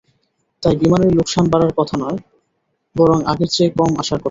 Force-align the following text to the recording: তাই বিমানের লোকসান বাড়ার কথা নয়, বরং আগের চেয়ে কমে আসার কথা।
তাই 0.63 0.75
বিমানের 0.75 1.11
লোকসান 1.13 1.45
বাড়ার 1.49 1.73
কথা 1.77 1.95
নয়, 1.97 2.19
বরং 2.95 3.17
আগের 3.25 3.47
চেয়ে 3.47 3.69
কমে 3.69 3.95
আসার 3.97 4.09
কথা। 4.09 4.19